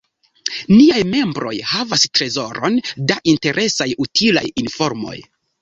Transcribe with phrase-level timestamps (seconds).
[0.71, 2.81] Niaj membroj havas trezoron
[3.13, 5.17] da interesaj, utilaj informoj.